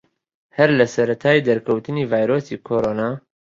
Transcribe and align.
هەر 0.57 0.69
لە 0.79 0.85
سەرەتای 0.95 1.45
دەرکەوتنی 1.47 2.09
ڤایرۆسی 2.11 2.61
کۆرۆنا 2.67 3.09